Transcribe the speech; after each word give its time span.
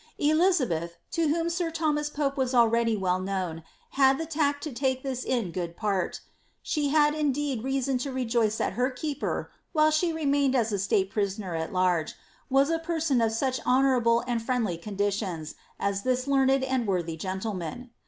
Elizabeth, 0.17 0.97
to 1.11 1.27
whom 1.27 1.47
sir 1.47 1.69
hnmas 1.69 2.11
Pope 2.11 2.35
was 2.35 2.55
already 2.55 2.97
well 2.97 3.19
known, 3.19 3.61
had 3.91 4.17
the 4.17 4.25
tact 4.25 4.63
to 4.63 4.73
take 4.73 5.03
this 5.03 5.23
In 5.23 5.53
>od 5.55 5.75
part. 5.75 6.21
Slie 6.65 6.89
had 6.89 7.13
indeed 7.13 7.63
reason 7.63 7.99
to 7.99 8.11
rejoice 8.11 8.57
that 8.57 8.73
her 8.73 8.89
keeper, 8.89 9.51
while 9.73 9.91
she 9.91 10.11
Biained 10.11 10.55
as 10.55 10.71
a 10.71 10.79
state 10.79 11.11
prisoner 11.11 11.53
at 11.53 11.71
large, 11.71 12.15
was 12.49 12.71
a 12.71 12.79
person 12.79 13.21
of 13.21 13.31
such 13.31 13.59
honcmrable 13.61 14.25
d 14.25 14.39
friendly 14.39 14.79
conditions, 14.79 15.53
as 15.79 16.01
this 16.01 16.25
learned 16.27 16.63
and 16.63 16.87
worthy 16.87 17.15
gentleman. 17.15 17.91